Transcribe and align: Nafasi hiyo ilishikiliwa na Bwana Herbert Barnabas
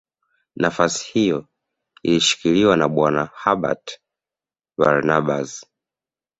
Nafasi 0.55 1.11
hiyo 1.13 1.47
ilishikiliwa 2.03 2.77
na 2.77 2.87
Bwana 2.87 3.29
Herbert 3.43 3.99
Barnabas 4.77 5.65